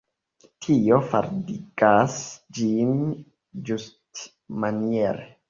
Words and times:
Tio 0.67 0.97
faldigas 1.11 2.15
ĝin 2.61 2.91
ĝustmaniere. 3.71 5.31